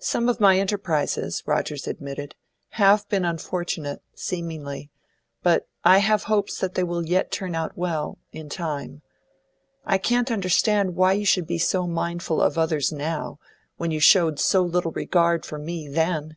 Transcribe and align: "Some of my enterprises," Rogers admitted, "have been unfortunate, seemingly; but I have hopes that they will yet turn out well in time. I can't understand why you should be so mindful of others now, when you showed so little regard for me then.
"Some 0.00 0.28
of 0.28 0.40
my 0.40 0.58
enterprises," 0.58 1.44
Rogers 1.46 1.86
admitted, 1.86 2.34
"have 2.70 3.08
been 3.08 3.24
unfortunate, 3.24 4.02
seemingly; 4.12 4.90
but 5.44 5.68
I 5.84 5.98
have 5.98 6.24
hopes 6.24 6.58
that 6.58 6.74
they 6.74 6.82
will 6.82 7.06
yet 7.06 7.30
turn 7.30 7.54
out 7.54 7.78
well 7.78 8.18
in 8.32 8.48
time. 8.48 9.02
I 9.84 9.96
can't 9.98 10.32
understand 10.32 10.96
why 10.96 11.12
you 11.12 11.24
should 11.24 11.46
be 11.46 11.58
so 11.58 11.86
mindful 11.86 12.42
of 12.42 12.58
others 12.58 12.90
now, 12.90 13.38
when 13.76 13.92
you 13.92 14.00
showed 14.00 14.40
so 14.40 14.60
little 14.60 14.90
regard 14.90 15.46
for 15.46 15.60
me 15.60 15.86
then. 15.86 16.36